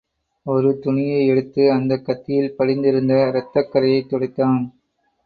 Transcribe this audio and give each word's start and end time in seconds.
ஒரு 0.45 0.79
துணியை 0.79 1.27
எடுத்து, 1.27 1.71
அந்தக் 1.71 2.05
கத்தியில் 2.05 2.55
படிந்திருந்த 2.55 3.27
இரத்தக் 3.27 3.69
கறையைத் 3.73 4.13
துடைத்தான். 4.13 4.71